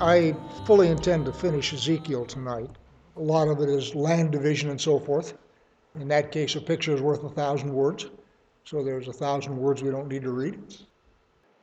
[0.00, 0.34] I
[0.64, 2.70] fully intend to finish Ezekiel tonight.
[3.16, 5.36] A lot of it is land division and so forth.
[5.96, 8.06] In that case, a picture is worth a thousand words.
[8.64, 10.60] So there's a thousand words we don't need to read.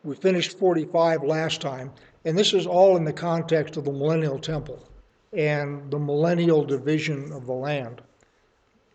[0.03, 1.91] We finished 45 last time,
[2.25, 4.88] and this is all in the context of the millennial temple
[5.33, 8.02] and the millennial division of the land.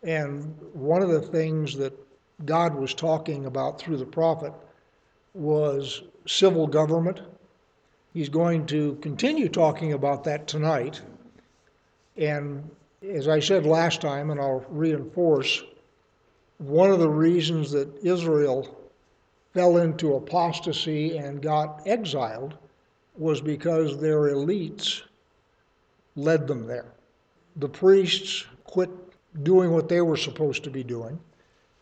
[0.03, 1.93] And one of the things that
[2.45, 4.53] God was talking about through the prophet
[5.35, 7.21] was civil government.
[8.13, 11.01] He's going to continue talking about that tonight.
[12.17, 12.69] And
[13.09, 15.63] as I said last time, and I'll reinforce,
[16.59, 18.77] one of the reasons that Israel
[19.55, 22.55] fell into apostasy and got exiled
[23.17, 25.03] was because their elites
[26.17, 26.93] led them there.
[27.57, 28.91] The priests quit
[29.43, 31.19] doing what they were supposed to be doing,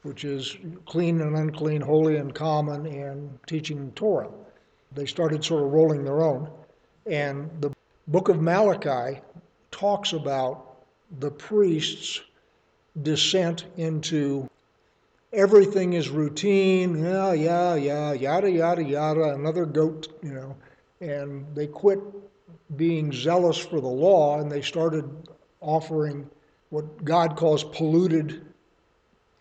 [0.03, 0.57] which is
[0.87, 4.31] clean and unclean, holy and common, and teaching Torah.
[4.93, 6.51] They started sort of rolling their own.
[7.07, 7.73] And the
[8.09, 9.21] book of Malachi
[9.71, 10.85] talks about
[11.21, 12.21] the priests'
[13.03, 14.49] descent into
[15.33, 20.57] everything is routine, yeah, yeah, yeah, yada, yada, yada, another goat, you know.
[21.01, 22.01] And they quit
[22.77, 25.05] being zealous for the law and they started
[25.61, 26.29] offering
[26.71, 28.45] what God calls polluted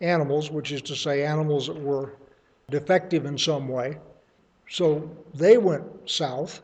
[0.00, 2.14] animals, which is to say animals that were
[2.70, 3.98] defective in some way.
[4.68, 6.62] So they went south,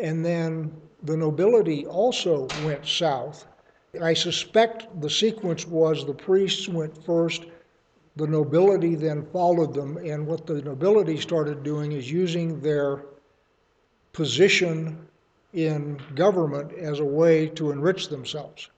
[0.00, 3.46] and then the nobility also went south.
[4.00, 7.46] I suspect the sequence was the priests went first,
[8.16, 13.04] the nobility then followed them, and what the nobility started doing is using their
[14.12, 15.08] position
[15.52, 18.70] in government as a way to enrich themselves,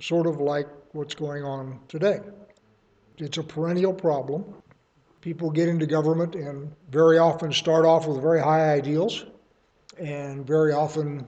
[0.00, 2.20] sort of like what's going on today.
[3.18, 4.44] It's a perennial problem.
[5.20, 9.26] People get into government and very often start off with very high ideals,
[9.98, 11.26] and very often,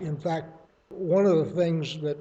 [0.00, 0.48] in fact,
[0.88, 2.16] one of the things that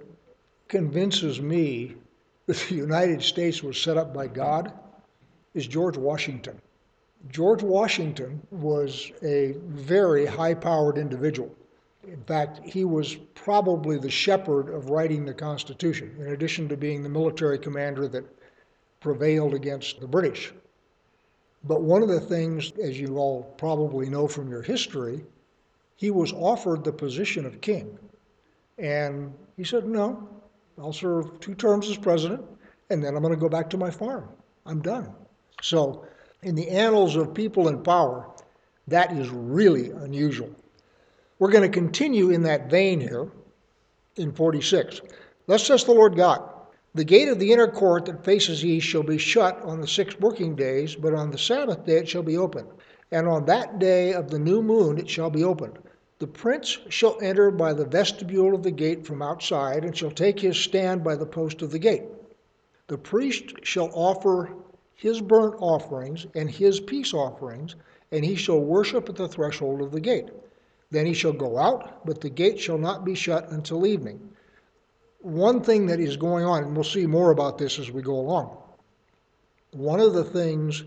[0.67, 1.95] convinces me
[2.47, 4.73] that the United States was set up by God
[5.53, 6.59] is George Washington.
[7.29, 11.55] George Washington was a very high powered individual.
[12.05, 17.01] In fact, he was probably the shepherd of writing the Constitution, in addition to being
[17.01, 18.25] the military commander that
[19.00, 20.53] prevailed against the British.
[21.63, 25.24] But one of the things, as you all probably know from your history,
[25.96, 27.97] he was offered the position of king.
[28.78, 30.28] And he said, No,
[30.78, 32.44] I'll serve two terms as president,
[32.90, 34.28] and then I'm going to go back to my farm.
[34.66, 35.13] I'm done.
[35.62, 36.06] So,
[36.41, 38.30] in the annals of people in power,
[38.88, 40.53] that is really unusual.
[41.40, 43.31] We're going to continue in that vein here
[44.18, 45.01] in 46.
[45.47, 46.52] Thus says the Lord God
[46.95, 50.19] The gate of the inner court that faces east shall be shut on the six
[50.19, 52.67] working days, but on the Sabbath day it shall be opened.
[53.11, 55.79] And on that day of the new moon it shall be opened.
[56.19, 60.39] The prince shall enter by the vestibule of the gate from outside, and shall take
[60.39, 62.03] his stand by the post of the gate.
[62.87, 64.53] The priest shall offer
[64.93, 67.75] his burnt offerings and his peace offerings,
[68.11, 70.29] and he shall worship at the threshold of the gate.
[70.91, 74.29] Then he shall go out, but the gate shall not be shut until evening.
[75.23, 78.16] One thing that is going on, and we'll see more about this as we go
[78.16, 78.57] along,
[79.72, 80.84] one of the things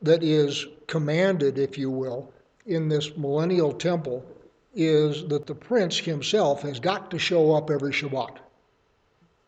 [0.00, 2.32] that is commanded, if you will,
[2.66, 4.24] in this millennial temple
[4.74, 8.36] is that the prince himself has got to show up every Shabbat.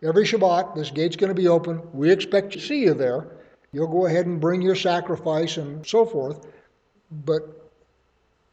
[0.03, 1.81] Every Shabbat, this gate's going to be open.
[1.93, 3.29] We expect to see you there.
[3.71, 6.47] You'll go ahead and bring your sacrifice and so forth.
[7.13, 7.71] But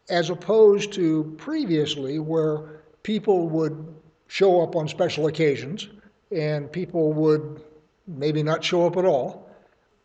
[0.07, 3.95] as opposed to previously where people would
[4.27, 5.89] show up on special occasions
[6.31, 7.61] and people would
[8.07, 9.49] maybe not show up at all.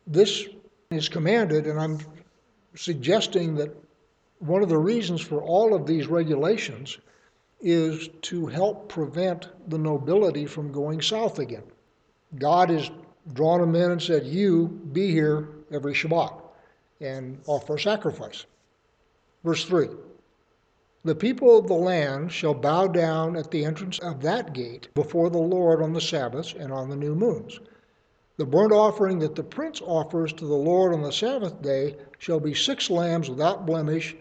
[0.06, 0.46] This
[0.90, 1.98] is commanded, and I'm
[2.74, 3.74] suggesting that
[4.38, 6.98] one of the reasons for all of these regulations
[7.60, 11.62] is to help prevent the nobility from going south again.
[12.36, 12.90] God has
[13.34, 16.42] drawn them in and said, You be here every Shabbat
[17.00, 18.46] and offer a sacrifice.
[19.44, 19.88] Verse 3
[21.04, 25.30] The people of the land shall bow down at the entrance of that gate before
[25.30, 27.58] the Lord on the Sabbaths and on the new moons.
[28.36, 32.38] The burnt offering that the prince offers to the Lord on the Sabbath day shall
[32.38, 34.14] be six lambs without blemish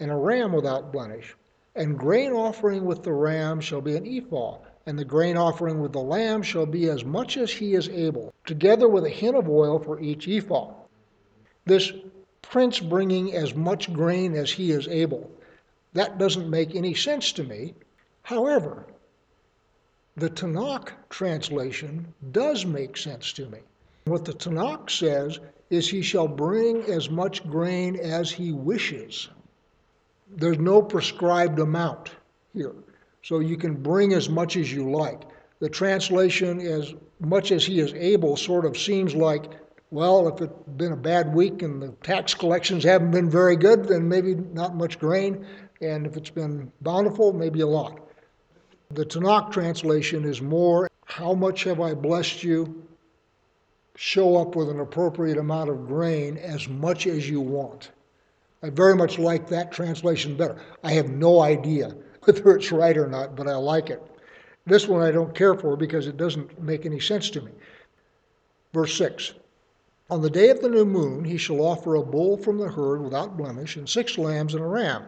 [0.00, 1.36] and a ram without blemish.
[1.74, 4.56] And grain offering with the ram shall be an ephah,
[4.86, 8.32] and the grain offering with the lamb shall be as much as he is able,
[8.46, 10.72] together with a hin of oil for each ephah.
[11.66, 11.92] This
[12.40, 15.30] prince bringing as much grain as he is able.
[15.92, 17.74] That doesn't make any sense to me.
[18.22, 18.86] However,
[20.16, 23.58] the Tanakh translation does make sense to me.
[24.04, 25.38] What the Tanakh says
[25.70, 29.28] is he shall bring as much grain as he wishes.
[30.36, 32.10] There's no prescribed amount.
[32.52, 32.74] here.
[33.22, 35.22] So you can bring as much as you like.
[35.60, 39.44] The translation, as much as he is able, sort of seems like,
[39.90, 43.84] well, if it's been a bad week and the tax collections haven't been very good,
[43.84, 45.46] then maybe not much grain.
[45.82, 48.00] And if it's been bountiful, maybe a lot.
[48.90, 52.86] The Tanakh translation is more, how much have I blessed you?
[53.96, 57.90] Show up with an appropriate amount of grain as much as you want.
[58.62, 60.56] I very much like that translation better.
[60.84, 64.00] I have no idea whether it's right or not, but I like it.
[64.64, 67.50] This one I don't care for because it doesn't make any sense to me.
[68.72, 69.34] Verse 6
[70.10, 73.02] On the day of the new moon, he shall offer a bull from the herd
[73.02, 75.02] without blemish, and six lambs and a ram,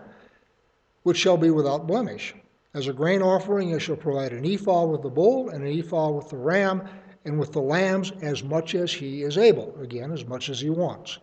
[1.04, 2.34] which shall be without blemish.
[2.74, 6.10] As a grain offering, he shall provide an ephah with the bull, and an ephah
[6.10, 6.82] with the ram,
[7.24, 10.70] and with the lambs as much as he is able, again, as much as he
[10.70, 11.18] wants,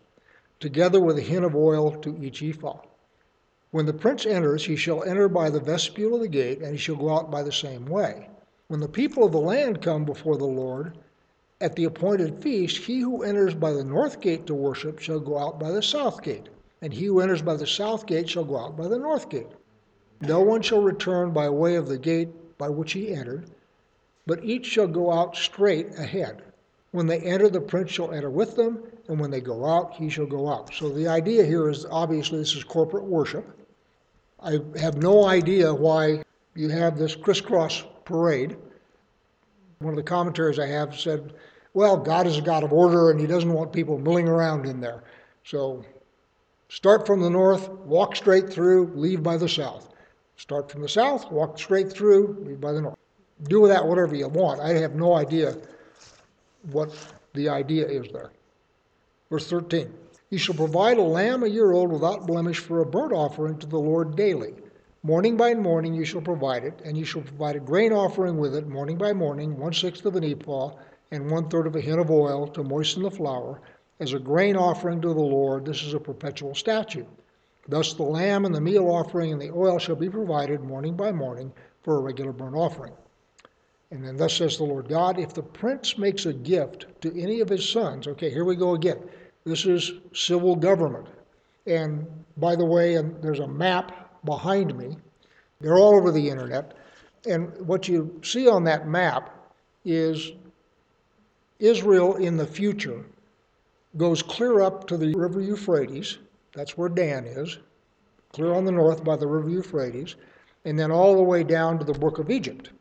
[0.60, 2.80] together with a hin of oil to each ephah.
[3.72, 6.78] When the prince enters, he shall enter by the vestibule of the gate, and he
[6.78, 8.30] shall go out by the same way.
[8.68, 10.98] When the people of the land come before the Lord
[11.60, 15.38] at the appointed feast, he who enters by the north gate to worship shall go
[15.38, 16.50] out by the south gate,
[16.82, 19.48] and he who enters by the south gate shall go out by the north gate.
[20.22, 23.50] No one shall return by way of the gate by which he entered,
[24.28, 26.44] but each shall go out straight ahead.
[26.92, 30.10] When they enter, the prince shall enter with them, and when they go out, he
[30.10, 30.74] shall go out.
[30.74, 33.46] So the idea here is obviously this is corporate worship.
[34.44, 36.22] I have no idea why
[36.56, 38.58] you have this crisscross parade.
[39.80, 41.34] One of the commentaries I have said,
[41.74, 44.82] well, God is a God of order and he doesn't want people milling around in
[44.82, 45.04] there.
[45.46, 45.84] So
[46.70, 49.91] start from the north, walk straight through, leave by the south.
[50.38, 52.98] Start from the south, walk straight through, by the north.
[53.44, 54.60] Do with that whatever you want.
[54.60, 55.58] I have no idea
[56.72, 56.92] what
[57.34, 58.32] the idea is there.
[59.30, 59.94] Verse 13.
[60.30, 63.68] You shall provide a lamb a year old without blemish for a burnt offering to
[63.68, 64.54] the Lord daily.
[65.04, 68.56] Morning by morning you shall provide it, and you shall provide a grain offering with
[68.56, 70.72] it morning by morning, one sixth of an ephah,
[71.12, 73.60] and one third of a hin of oil to moisten the flour,
[74.00, 75.66] as a grain offering to the Lord.
[75.66, 77.08] This is a perpetual statute.
[77.68, 81.12] Thus the lamb and the meal offering and the oil shall be provided morning by
[81.12, 81.54] morning
[81.84, 82.94] for a regular burnt offering.
[83.92, 87.42] And then thus says the Lord God, if the prince makes a gift to any
[87.42, 89.00] of his sons, okay, here we go again.
[89.44, 91.08] This is civil government.
[91.68, 94.98] And by the way, and there's a map behind me.
[95.60, 96.74] They're all over the internet.
[97.28, 99.36] And what you see on that map
[99.84, 100.32] is
[101.60, 103.04] Israel in the future
[103.98, 106.18] goes clear up to the river Euphrates.
[106.54, 107.60] That's where Dan is,
[108.34, 110.16] clear on the north by the river Euphrates,
[110.66, 112.72] and then all the way down to the brook of Egypt.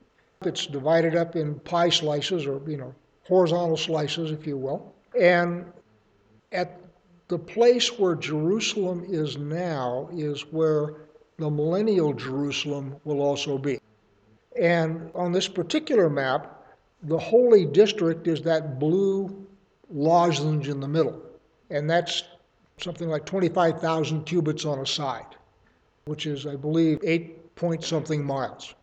[0.45, 2.95] It's divided up in pie slices or, you know,
[3.25, 4.95] horizontal slices, if you will.
[5.19, 5.67] And
[6.53, 6.81] at
[7.29, 10.95] the place where Jerusalem is now is where
[11.39, 13.81] the millennial Jerusalem will also be.
[14.61, 16.65] And on this particular map,
[17.05, 19.47] the holy district is that blue
[19.89, 21.23] lozenge in the middle.
[21.71, 22.25] And that's
[22.83, 25.37] something like 25,000 cubits on a side,
[26.05, 28.75] which is, I believe, eight point something miles.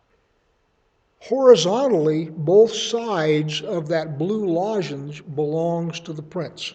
[1.20, 6.74] Horizontally, both sides of that blue lozenge belongs to the prince.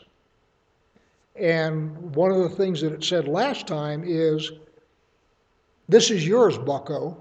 [1.35, 4.51] And one of the things that it said last time is
[5.87, 7.17] this is yours, bucko.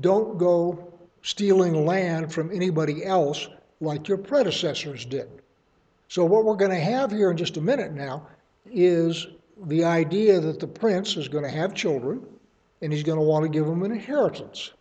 [0.00, 0.92] Don't go
[1.22, 3.48] stealing land from anybody else
[3.80, 5.28] like your predecessors did.
[6.08, 8.26] So, what we're going to have here in just a minute now
[8.72, 9.28] is
[9.66, 12.24] the idea that the prince is going to have children
[12.80, 14.72] and he's going to want to give them an inheritance.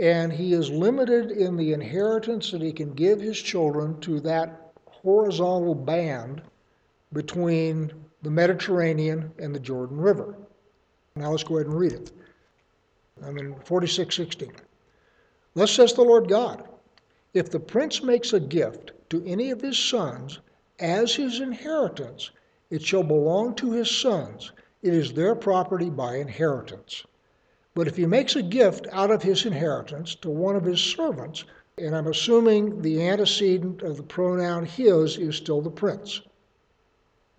[0.00, 4.72] And he is limited in the inheritance that he can give his children to that
[4.86, 6.42] horizontal band
[7.12, 10.36] between the Mediterranean and the Jordan River.
[11.14, 12.12] Now let's go ahead and read it.
[13.22, 14.52] I'm in 46:16.
[15.54, 16.68] Thus says the Lord God,
[17.32, 20.40] if the prince makes a gift to any of his sons
[20.78, 22.30] as his inheritance,
[22.70, 24.52] it shall belong to his sons.
[24.82, 27.04] It is their property by inheritance.
[27.74, 31.44] But if he makes a gift out of his inheritance to one of his servants,
[31.78, 36.22] and I'm assuming the antecedent of the pronoun his is still the prince.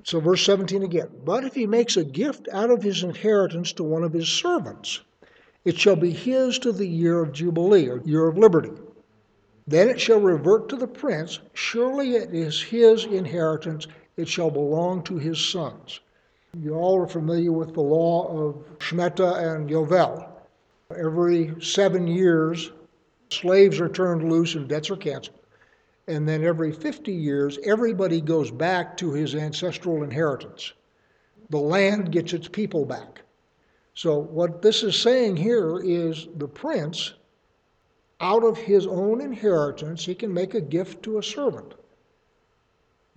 [0.04, 1.10] So, verse 17 again.
[1.26, 5.02] But if he makes a gift out of his inheritance to one of his servants,
[5.66, 8.72] it shall be his to the year of Jubilee, or year of liberty.
[9.66, 11.40] Then it shall revert to the prince.
[11.54, 13.88] Surely it is his inheritance.
[14.18, 16.02] It shall belong to his sons.
[16.60, 20.28] You all are familiar with the law of Shemitah and Yovel.
[20.96, 22.72] Every seven years,
[23.30, 25.38] slaves are turned loose and debts are canceled
[26.08, 30.74] and then every 50 years, everybody goes back to his ancestral inheritance.
[31.50, 33.22] The land gets its people back.
[33.94, 37.14] So, what this is saying here is the prince,
[38.22, 41.74] out of his own inheritance, he can make a gift to a servant.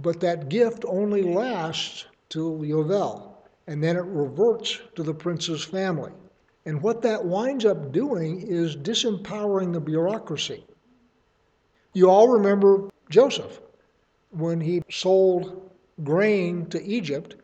[0.03, 3.35] But that gift only lasts till Yovel,
[3.67, 6.13] and then it reverts to the prince's family.
[6.65, 10.65] And what that winds up doing is disempowering the bureaucracy.
[11.93, 13.61] You all remember Joseph
[14.31, 15.71] when he sold
[16.05, 17.37] grain to Egypt.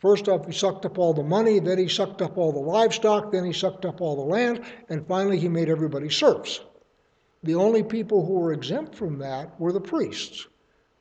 [0.00, 3.32] First off, he sucked up all the money, then he sucked up all the livestock,
[3.32, 6.60] then he sucked up all the land, and finally he made everybody serfs.
[7.42, 10.46] The only people who were exempt from that were the priests,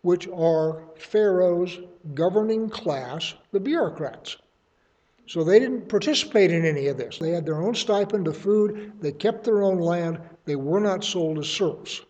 [0.01, 1.79] which are Pharaoh's
[2.13, 4.37] governing class, the bureaucrats.
[5.27, 7.17] So they didn't participate in any of this.
[7.17, 11.03] They had their own stipend of food, they kept their own land, they were not
[11.03, 12.01] sold as serfs.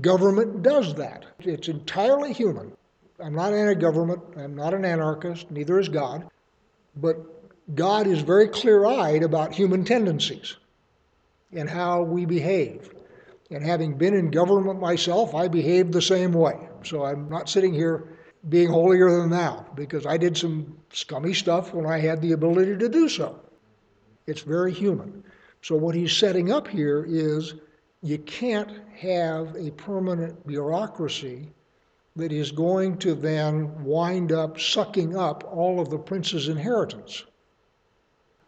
[0.00, 1.24] Government does that.
[1.40, 2.72] It's entirely human.
[3.20, 6.28] I'm not anti government, I'm not an anarchist, neither is God.
[6.96, 7.16] But
[7.74, 10.56] God is very clear eyed about human tendencies
[11.52, 12.90] and how we behave.
[13.50, 16.68] And having been in government myself, I behaved the same way.
[16.84, 18.08] So I'm not sitting here
[18.48, 22.76] being holier than thou because I did some scummy stuff when I had the ability
[22.78, 23.40] to do so.
[24.26, 25.22] It's very human.
[25.62, 27.54] So what he's setting up here is
[28.02, 31.52] you can't have a permanent bureaucracy
[32.16, 37.24] that is going to then wind up sucking up all of the prince's inheritance.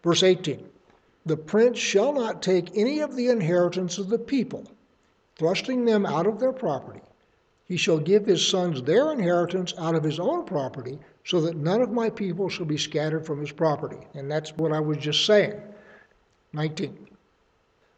[0.03, 0.65] Verse 18
[1.27, 4.65] The prince shall not take any of the inheritance of the people,
[5.39, 7.01] thrusting them out of their property.
[7.65, 11.83] He shall give his sons their inheritance out of his own property, so that none
[11.83, 13.99] of my people shall be scattered from his property.
[14.15, 15.61] And that's what I was just saying.
[16.55, 17.09] 19.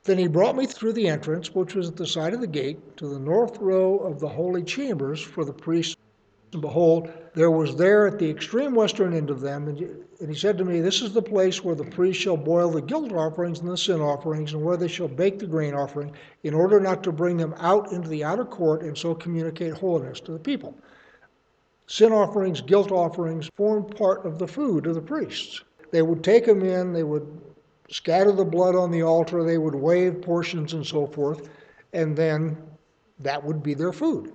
[0.02, 2.97] Then he brought me through the entrance, which was at the side of the gate,
[2.97, 5.97] to the north row of the holy chambers for the priests.
[6.52, 10.59] And behold, there was there at the extreme western end of them, and he said
[10.59, 13.69] to me, This is the place where the priests shall boil the guilt offerings and
[13.69, 17.12] the sin offerings, and where they shall bake the grain offering, in order not to
[17.12, 20.76] bring them out into the outer court and so communicate holiness to the people.
[21.87, 25.62] Sin offerings, guilt offerings formed part of the food of the priests.
[25.92, 27.26] They would take them in, they would
[27.90, 31.49] scatter the blood on the altar, they would wave portions and so forth,
[31.92, 32.57] and then
[33.19, 34.33] that would be their food,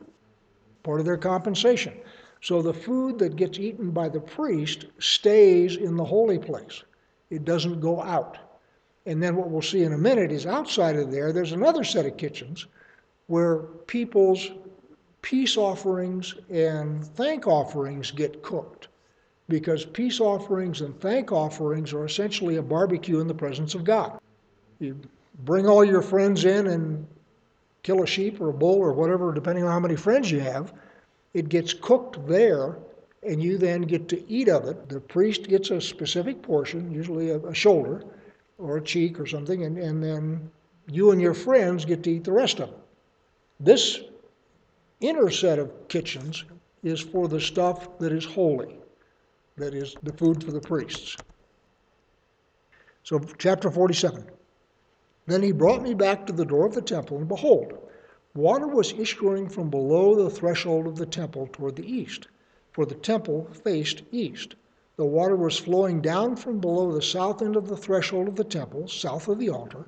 [0.86, 1.94] part of their compensation.
[2.42, 6.84] So the food that gets eaten by the priest stays in the holy place,
[7.30, 8.38] it doesn't go out.
[9.08, 12.06] And then what we'll see in a minute is outside of there, there's another set
[12.06, 12.68] of kitchens
[13.28, 14.52] where people's
[15.22, 18.88] peace offerings and thank offerings get cooked
[19.50, 24.20] because peace offerings and thank offerings are essentially a barbecue in the presence of God.
[24.80, 25.00] You
[25.44, 27.08] bring all your friends in and
[27.86, 30.74] kill a sheep or a bull or whatever, depending on how many friends you have.
[31.34, 32.78] It gets cooked there,
[33.24, 34.90] and you then get to eat of it.
[34.90, 38.04] The priest gets a specific portion, usually a, a shoulder
[38.58, 40.50] or a cheek or something, and, and then
[40.92, 42.78] you and your friends get to eat the rest of it.
[43.60, 44.00] This
[45.00, 46.44] inner set of kitchens
[46.84, 48.78] is for the stuff that is holy
[49.58, 51.16] that is the food for the priests.
[53.04, 54.26] So, chapter 47.
[55.28, 57.74] Then he brought me back to the door of the temple, and behold,
[58.36, 62.28] water was issuing from below the threshold of the temple toward the east,
[62.72, 64.56] for the temple faced east.
[64.98, 68.44] The water was flowing down from below the south end of the threshold of the
[68.44, 69.88] temple, south of the altar.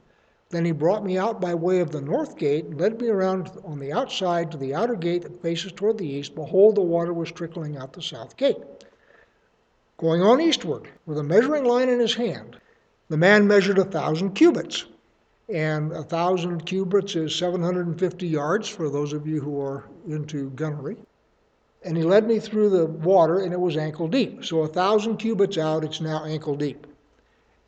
[0.49, 3.51] Then he brought me out by way of the north gate, and led me around
[3.63, 6.33] on the outside to the outer gate that faces toward the east.
[6.33, 8.57] Behold, the water was trickling out the south gate
[9.97, 12.57] going on eastward with a measuring line in his hand.
[13.09, 14.85] The man measured a thousand cubits,
[15.49, 20.97] and a thousand cubits is 750 yards for those of you who are into gunnery.
[21.83, 24.43] And he led me through the water, and it was ankle deep.
[24.43, 26.85] So a thousand cubits out, it's now ankle deep.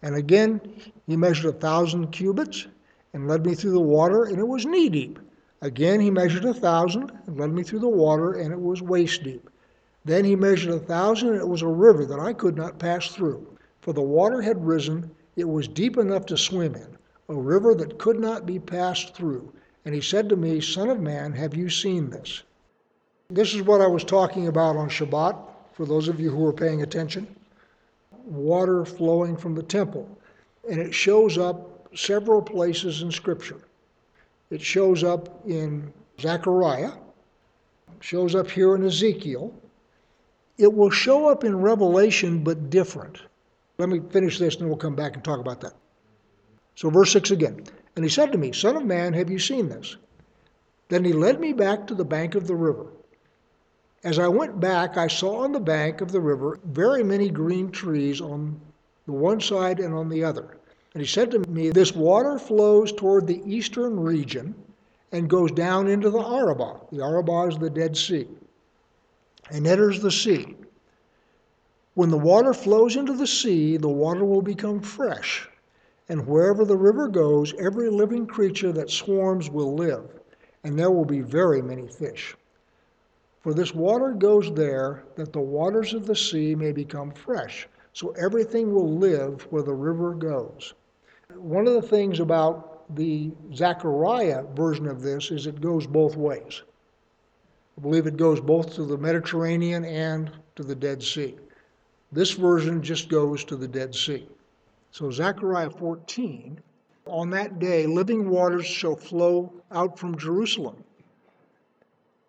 [0.01, 0.59] And again,
[1.07, 2.67] he measured a thousand cubits
[3.13, 5.19] and led me through the water, and it was knee deep.
[5.61, 9.23] Again, he measured a thousand and led me through the water, and it was waist
[9.23, 9.49] deep.
[10.05, 13.09] Then he measured a thousand, and it was a river that I could not pass
[13.09, 13.45] through.
[13.81, 16.97] For the water had risen, it was deep enough to swim in,
[17.29, 19.53] a river that could not be passed through.
[19.85, 22.43] And he said to me, Son of man, have you seen this?
[23.29, 25.37] This is what I was talking about on Shabbat,
[25.73, 27.27] for those of you who are paying attention.
[28.25, 30.09] Water flowing from the temple.
[30.69, 33.61] And it shows up several places in Scripture.
[34.49, 36.91] It shows up in Zechariah,
[38.01, 39.53] shows up here in Ezekiel,
[40.57, 43.19] it will show up in Revelation, but different.
[43.77, 45.73] Let me finish this and then we'll come back and talk about that.
[46.79, 47.61] So, verse 6 again.
[47.97, 49.97] And he said to me, Son of man, have you seen this?
[50.87, 52.87] Then he led me back to the bank of the river.
[54.05, 57.69] As I went back, I saw on the bank of the river very many green
[57.69, 58.61] trees on
[59.07, 60.55] the one side and on the other.
[60.93, 64.55] And he said to me, This water flows toward the eastern region
[65.11, 66.79] and goes down into the Arabah.
[66.93, 68.25] The Arabah is the Dead Sea,
[69.51, 70.55] and enters the sea.
[71.95, 75.49] When the water flows into the sea, the water will become fresh.
[76.09, 80.19] And wherever the river goes, every living creature that swarms will live,
[80.63, 82.35] and there will be very many fish.
[83.41, 87.69] For this water goes there, that the waters of the sea may become fresh.
[87.93, 90.73] So everything will live where the river goes.
[91.35, 96.63] One of the things about the Zechariah version of this is it goes both ways.
[97.77, 101.37] I believe it goes both to the Mediterranean and to the Dead Sea.
[102.11, 104.27] This version just goes to the Dead Sea.
[104.91, 106.59] So, Zechariah 14,
[107.05, 110.83] on that day, living waters shall flow out from Jerusalem,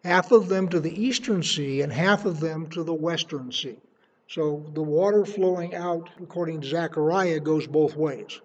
[0.05, 3.79] half of them to the eastern sea and half of them to the western sea.
[4.29, 8.40] So, the water flowing out, according to Zechariah, goes both ways.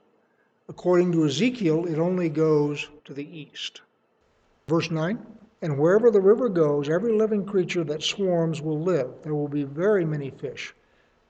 [0.67, 3.81] According to Ezekiel, it only goes to the east.
[4.67, 5.23] Verse 9
[5.61, 9.11] And wherever the river goes, every living creature that swarms will live.
[9.21, 10.73] There will be very many fish.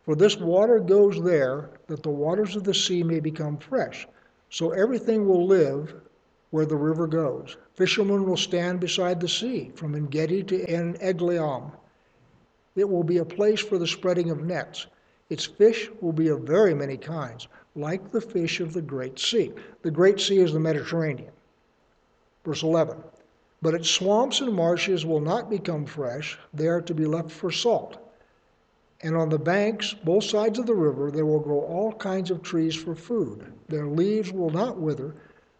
[0.06, 4.08] For this water goes there, that the waters of the sea may become fresh.
[4.52, 5.96] So everything will live
[6.52, 7.58] where the river goes.
[7.74, 11.72] Fishermen will stand beside the sea, from Engedi to En Eglaim.
[12.76, 14.86] It will be a place for the spreading of nets.
[15.32, 19.54] Its fish will be of very many kinds, like the fish of the Great Sea.
[19.82, 21.32] The Great Sea is the Mediterranean.
[22.46, 22.98] Verse 11
[23.64, 27.50] But its swamps and marshes will not become fresh, they are to be left for
[27.50, 27.98] salt.
[29.02, 32.42] And on the banks, both sides of the river, there will grow all kinds of
[32.42, 33.52] trees for food.
[33.68, 35.16] Their leaves will not wither,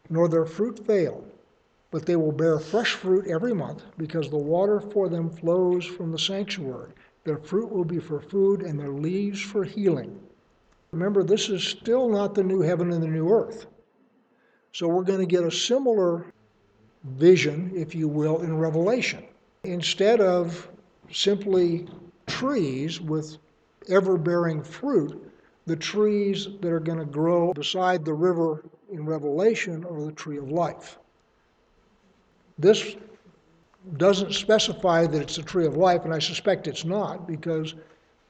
[0.10, 1.24] nor their fruit fail,
[1.92, 6.12] but they will bear fresh fruit every month, because the water for them flows from
[6.12, 6.92] the sanctuary.
[7.24, 10.20] Their fruit will be for food, and their leaves for healing.
[10.92, 13.66] Remember, this is still not the new heaven and the new earth.
[14.72, 16.26] So we're going to get a similar
[17.04, 19.24] vision, if you will, in Revelation.
[19.64, 20.70] Instead of
[21.12, 21.88] simply
[22.36, 23.38] trees with
[23.88, 25.32] ever bearing fruit,
[25.68, 30.38] the trees that are going to grow beside the river in Revelation are the tree
[30.38, 31.00] of life.
[32.60, 32.98] This
[33.96, 37.74] doesn't specify that it's the tree of life, and I suspect it's not because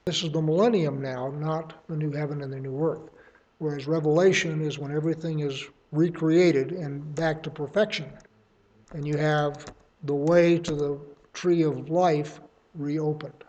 [0.05, 3.09] this is the millennium now, not the new heaven and the new earth.
[3.57, 8.11] Whereas Revelation is when everything is recreated and back to perfection.
[8.93, 10.99] And you have the way to the
[11.33, 12.39] tree of life
[12.75, 13.43] reopened.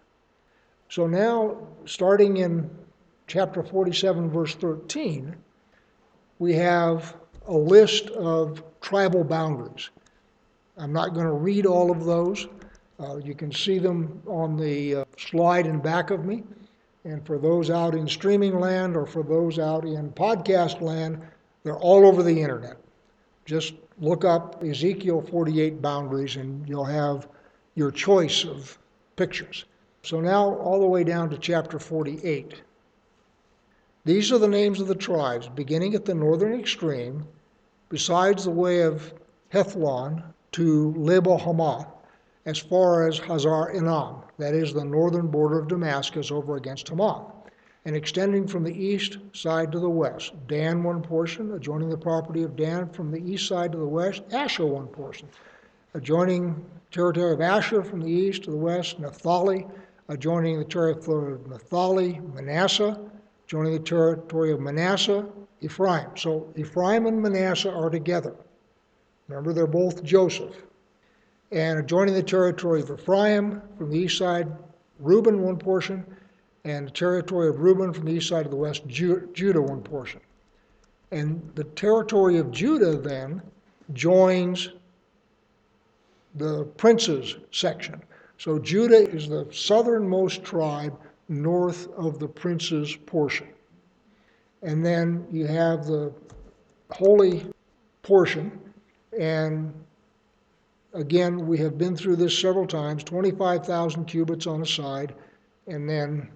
[0.88, 2.70] So now, starting in
[3.27, 5.35] chapter 47, verse 13,
[6.38, 7.16] we have
[7.49, 9.90] a list of tribal boundaries.
[10.77, 12.46] I'm not going to read all of those.
[13.01, 16.44] Uh, you can see them on the uh, slide in back of me.
[17.05, 21.20] And for those out in streaming land or for those out in podcast land,
[21.62, 22.77] they're all over the internet.
[23.44, 27.29] Just look up Ezekiel 48 boundaries and you'll have
[27.75, 28.79] your choice of
[29.14, 29.64] pictures.
[30.07, 32.62] So now, all the way down to chapter 48.
[34.05, 37.27] These are the names of the tribes, beginning at the northern extreme,
[37.88, 39.12] besides the way of
[39.53, 41.88] Hethlon to Lebo Hamath,
[42.45, 47.25] as far as Hazar Enan, that is the northern border of Damascus over against Hamath,
[47.85, 50.35] and extending from the east side to the west.
[50.47, 54.23] Dan, one portion, adjoining the property of Dan from the east side to the west.
[54.31, 55.27] Asher, one portion,
[55.95, 59.01] adjoining territory of Asher from the east to the west.
[59.01, 59.66] Naphtali,
[60.09, 62.99] adjoining the territory of Naphtali, Manasseh,
[63.47, 65.27] joining the territory of Manasseh,
[65.61, 66.11] Ephraim.
[66.16, 68.35] So Ephraim and Manasseh are together.
[69.29, 70.55] Remember, they're both Joseph.
[71.53, 74.49] And adjoining the territory of Ephraim from the east side,
[74.99, 76.05] Reuben, one portion,
[76.64, 80.21] and the territory of Reuben from the east side of the west, Judah, one portion.
[81.12, 83.40] And the territory of Judah then
[83.92, 84.71] joins
[86.35, 88.03] the princes section.
[88.38, 93.49] So Judah is the southernmost tribe north of the prince's portion.
[94.62, 96.12] And then you have the
[96.90, 97.46] holy
[98.03, 98.61] portion,
[99.18, 99.72] and
[100.92, 105.14] again, we have been through this several times 25,000 cubits on a side,
[105.66, 106.31] and then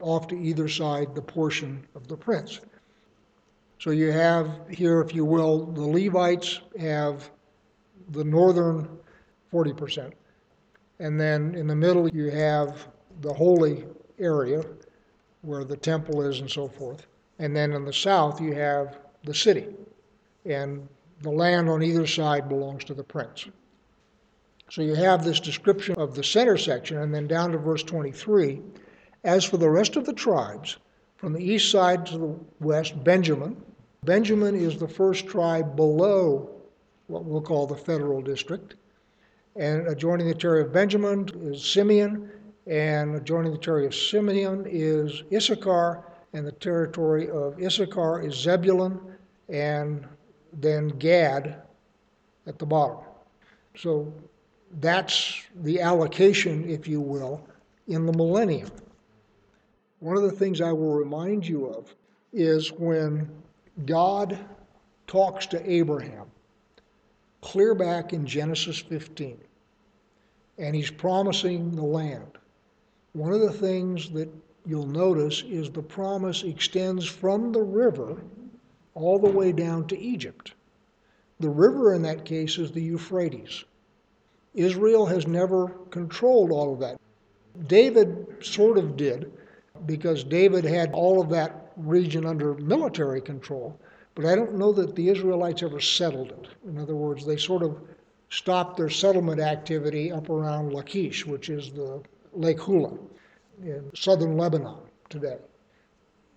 [0.00, 2.60] off to either side the portion of the prince.
[3.80, 7.30] So you have here, if you will, the Levites have
[8.10, 8.88] the northern
[9.52, 10.12] 40%.
[11.00, 12.88] And then in the middle, you have
[13.20, 13.84] the holy
[14.18, 14.64] area
[15.42, 17.06] where the temple is and so forth.
[17.38, 19.66] And then in the south, you have the city.
[20.44, 20.88] And
[21.22, 23.46] the land on either side belongs to the prince.
[24.70, 28.60] So you have this description of the center section, and then down to verse 23.
[29.24, 30.76] As for the rest of the tribes,
[31.18, 33.60] From the east side to the west, Benjamin.
[34.04, 36.48] Benjamin is the first tribe below
[37.08, 38.76] what we'll call the federal district.
[39.56, 42.30] And adjoining the territory of Benjamin is Simeon,
[42.66, 49.00] and adjoining the territory of Simeon is Issachar, and the territory of Issachar is Zebulun,
[49.48, 50.06] and
[50.52, 51.62] then Gad
[52.46, 52.98] at the bottom.
[53.76, 54.12] So
[54.80, 57.46] that's the allocation, if you will,
[57.86, 58.70] in the millennium.
[60.00, 61.94] One of the things I will remind you of
[62.32, 63.28] is when
[63.86, 64.38] God
[65.06, 66.26] talks to Abraham,
[67.48, 69.38] clear back in Genesis 15,
[70.58, 72.36] and he's promising the land.
[73.14, 74.28] One of the things that
[74.66, 78.22] you'll notice is the promise extends from the river
[78.92, 80.52] all the way down to Egypt.
[81.40, 83.64] The river in that case is the Euphrates.
[84.52, 87.00] Israel has never controlled all of that.
[87.66, 89.32] David sort of did,
[89.86, 93.80] because David had all of that region under military control,
[94.18, 96.48] but I don't know that the Israelites ever settled it.
[96.66, 97.78] In other words, they sort of
[98.30, 102.02] stopped their settlement activity up around Lachish, which is the
[102.32, 102.98] Lake Hula
[103.62, 105.38] in southern Lebanon today.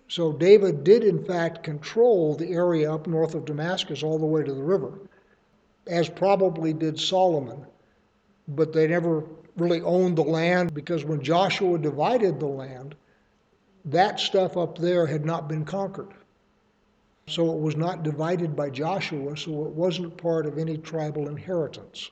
[0.06, 4.44] So David did, in fact, control the area up north of Damascus all the way
[4.44, 5.00] to the river,
[5.88, 7.66] as probably did Solomon.
[8.46, 9.24] But they never
[9.56, 12.94] really owned the land because when Joshua divided the land,
[13.86, 16.14] that stuff up there had not been conquered.
[17.26, 22.10] So it was not divided by Joshua, so it wasn't part of any tribal inheritance.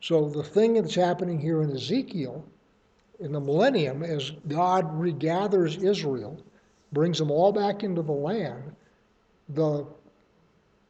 [0.00, 2.44] So the thing that's happening here in Ezekiel
[3.20, 6.42] in the millennium, as God regathers Israel,
[6.92, 8.74] brings them all back into the land,
[9.50, 9.86] the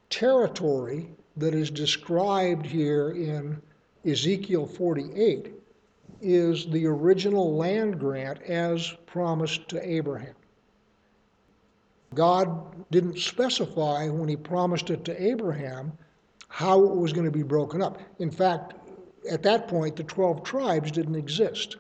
[0.09, 3.61] territory that is described here in
[4.05, 5.55] Ezekiel 48
[6.23, 10.35] is the original land grant as promised to Abraham.
[12.15, 15.93] God didn't specify when he promised it to Abraham
[16.49, 18.01] how it was going to be broken up.
[18.19, 18.75] In fact,
[19.31, 21.77] at that point, the 12 tribes didn't exist.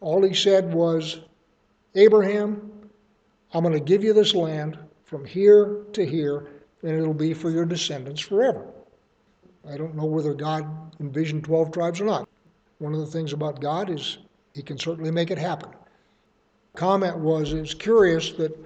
[0.00, 1.20] All he said was,
[1.94, 2.70] Abraham,
[3.52, 6.46] I'm going to give you this land from here to here,
[6.82, 8.66] and it'll be for your descendants forever.
[9.68, 12.28] I don't know whether God envisioned 12 tribes or not.
[12.78, 14.18] One of the things about God is
[14.54, 15.70] he can certainly make it happen.
[16.76, 18.56] Comment was it's curious that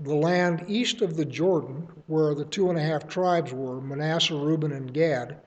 [0.00, 4.34] the land east of the Jordan, where the two and a half tribes were Manasseh,
[4.34, 5.40] Reuben, and Gad,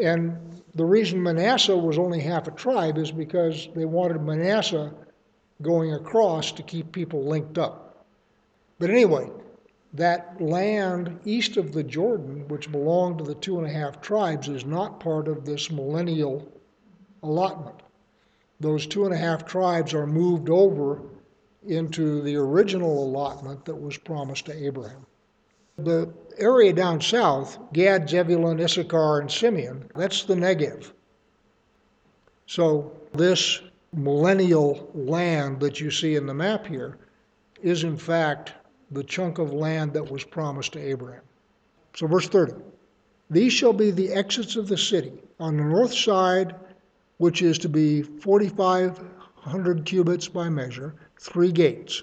[0.00, 4.92] and the reason Manasseh was only half a tribe is because they wanted Manasseh
[5.62, 8.06] going across to keep people linked up.
[8.78, 9.28] But anyway,
[9.94, 14.48] that land east of the Jordan, which belonged to the two and a half tribes,
[14.48, 16.46] is not part of this millennial
[17.22, 17.80] allotment.
[18.60, 21.02] Those two and a half tribes are moved over
[21.68, 25.06] into the original allotment that was promised to Abraham.
[25.76, 30.92] The area down south, Gad, Zebulun, Issachar, and Simeon, that's the Negev.
[32.46, 33.60] So this
[33.92, 36.98] millennial land that you see in the map here
[37.62, 38.52] is in fact
[38.90, 41.22] the chunk of land that was promised to Abraham.
[41.94, 42.54] So verse 30.
[43.30, 45.12] These shall be the exits of the city.
[45.38, 46.54] On the north side
[47.18, 48.02] which is to be
[49.48, 52.02] 4,500 cubits by measure, three gates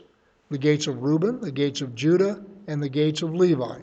[0.49, 3.81] the gates of Reuben, the gates of Judah, and the gates of Levi.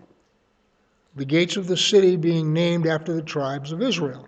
[1.14, 4.26] The gates of the city being named after the tribes of Israel.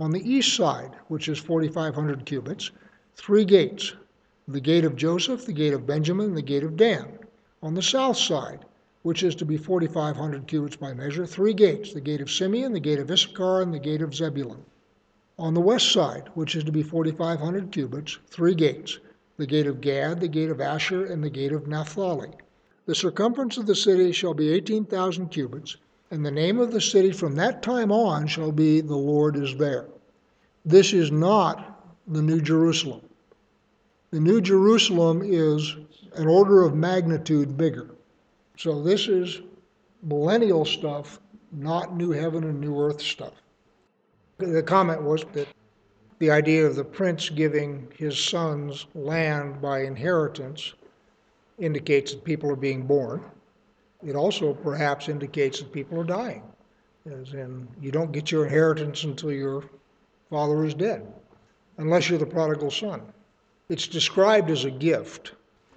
[0.00, 2.72] On the east side, which is 4,500 cubits,
[3.14, 3.92] three gates
[4.48, 7.20] the gate of Joseph, the gate of Benjamin, and the gate of Dan.
[7.62, 8.64] On the south side,
[9.02, 12.80] which is to be 4,500 cubits by measure, three gates the gate of Simeon, the
[12.80, 14.64] gate of Issachar, and the gate of Zebulun.
[15.42, 19.00] On the west side, which is to be 4,500 cubits, three gates
[19.38, 22.30] the gate of Gad, the gate of Asher, and the gate of Naphtali.
[22.86, 25.78] The circumference of the city shall be 18,000 cubits,
[26.12, 29.56] and the name of the city from that time on shall be The Lord is
[29.56, 29.88] there.
[30.64, 33.00] This is not the New Jerusalem.
[34.12, 35.74] The New Jerusalem is
[36.14, 37.90] an order of magnitude bigger.
[38.56, 39.40] So this is
[40.04, 41.18] millennial stuff,
[41.50, 43.41] not new heaven and new earth stuff.
[44.38, 45.48] The comment was that
[46.18, 50.74] the idea of the prince giving his sons land by inheritance
[51.58, 53.24] indicates that people are being born.
[54.04, 56.42] It also perhaps indicates that people are dying,
[57.06, 59.64] as in you don't get your inheritance until your
[60.30, 61.06] father is dead,
[61.78, 63.02] unless you're the prodigal son.
[63.68, 65.32] It's described as a gift.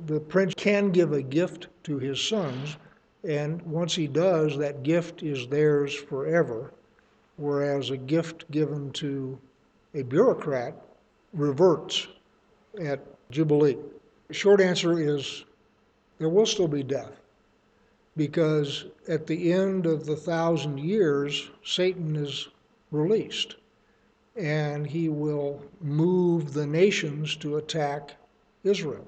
[0.07, 2.77] The prince can give a gift to his sons,
[3.23, 6.71] and once he does, that gift is theirs forever
[7.37, 9.37] whereas a gift given to
[9.93, 10.73] a bureaucrat
[11.33, 12.07] reverts
[12.81, 12.99] at
[13.31, 13.77] Jubilee.
[14.27, 15.45] The short answer is
[16.17, 17.21] There will still be death.
[18.17, 22.47] Because at the end of the thousand years, Satan is
[22.91, 23.55] released.
[24.37, 28.15] And he will move the nations to attack
[28.63, 29.07] Israel.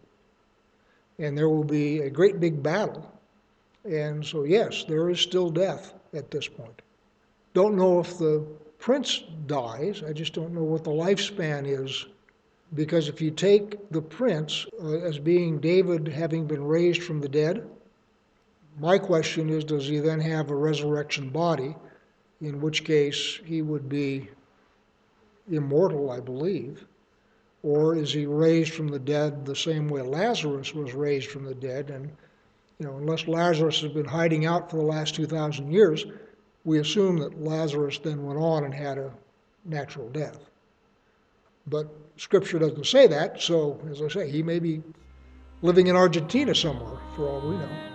[1.19, 3.11] And there will be a great big battle.
[3.85, 6.81] And so, yes, there is still death at this point.
[7.57, 8.45] Don't know if the
[8.77, 12.05] prince dies, I just don't know what the lifespan is.
[12.75, 17.27] Because if you take the prince uh, as being David having been raised from the
[17.27, 17.67] dead,
[18.79, 21.75] my question is does he then have a resurrection body?
[22.41, 24.29] In which case he would be
[25.49, 26.85] immortal, I believe.
[27.63, 31.55] Or is he raised from the dead the same way Lazarus was raised from the
[31.55, 31.89] dead?
[31.89, 32.11] And,
[32.77, 36.05] you know, unless Lazarus has been hiding out for the last 2,000 years,
[36.65, 39.11] we assume that Lazarus then went on and had a
[39.65, 40.49] natural death.
[41.67, 44.81] But Scripture doesn't say that, so as I say, he may be
[45.61, 47.87] living in Argentina somewhere, for all we know.